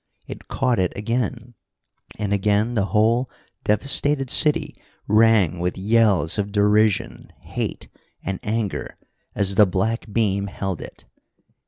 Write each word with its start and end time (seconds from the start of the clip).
It 0.27 0.47
caught 0.47 0.79
it 0.79 0.93
again 0.97 1.53
and 2.17 2.33
again 2.33 2.73
the 2.73 2.85
whole 2.85 3.29
devastated 3.63 4.31
city 4.31 4.75
rang 5.07 5.59
with 5.59 5.77
yells 5.77 6.39
of 6.39 6.51
derision, 6.51 7.31
hate, 7.41 7.87
and 8.23 8.39
anger 8.41 8.97
as 9.35 9.53
the 9.53 9.67
black 9.67 10.11
beam 10.11 10.47
held 10.47 10.81
it. 10.81 11.05